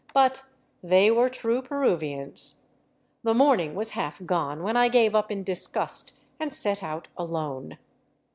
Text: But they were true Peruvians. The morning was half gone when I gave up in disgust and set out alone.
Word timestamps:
But 0.15 0.41
they 0.81 1.11
were 1.11 1.29
true 1.29 1.61
Peruvians. 1.61 2.61
The 3.21 3.35
morning 3.35 3.75
was 3.75 3.91
half 3.91 4.19
gone 4.25 4.63
when 4.63 4.75
I 4.75 4.87
gave 4.89 5.13
up 5.13 5.31
in 5.31 5.43
disgust 5.43 6.19
and 6.39 6.51
set 6.51 6.81
out 6.81 7.07
alone. 7.17 7.77